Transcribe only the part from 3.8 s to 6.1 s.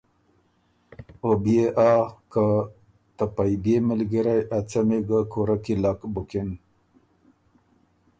مِلګرئ ا څمی ګۀ کُورۀ کی لک